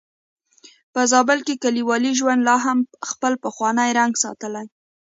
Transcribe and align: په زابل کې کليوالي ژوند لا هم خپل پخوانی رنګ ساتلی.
په 0.93 1.01
زابل 1.11 1.39
کې 1.47 1.61
کليوالي 1.63 2.11
ژوند 2.19 2.41
لا 2.49 2.55
هم 2.65 2.79
خپل 3.11 3.33
پخوانی 3.43 3.89
رنګ 3.99 4.13
ساتلی. 4.23 4.65